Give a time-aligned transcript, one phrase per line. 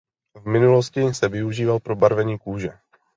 [0.35, 2.69] V minulosti se využíval pro barvení kůže.